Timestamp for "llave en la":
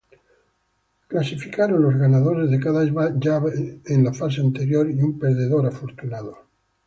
2.85-4.11